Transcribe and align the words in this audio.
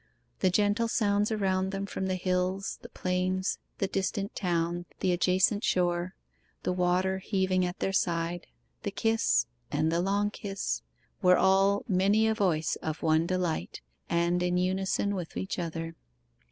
The 0.39 0.49
gentle 0.49 0.87
sounds 0.87 1.31
around 1.31 1.69
them 1.69 1.85
from 1.85 2.07
the 2.07 2.15
hills, 2.15 2.79
the 2.81 2.89
plains, 2.89 3.59
the 3.77 3.85
distant 3.87 4.33
town, 4.35 4.87
the 4.99 5.11
adjacent 5.11 5.63
shore, 5.63 6.15
the 6.63 6.73
water 6.73 7.19
heaving 7.19 7.63
at 7.67 7.77
their 7.77 7.93
side, 7.93 8.47
the 8.81 8.89
kiss, 8.89 9.45
and 9.71 9.91
the 9.91 10.01
long 10.01 10.31
kiss, 10.31 10.81
were 11.21 11.37
all 11.37 11.85
'many 11.87 12.27
a 12.27 12.33
voice 12.33 12.77
of 12.77 13.03
one 13.03 13.27
delight,' 13.27 13.81
and 14.09 14.41
in 14.41 14.57
unison 14.57 15.13
with 15.13 15.37
each 15.37 15.59
other. 15.59 15.93